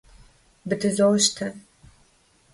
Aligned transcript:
Bdızoşte. 0.65 1.53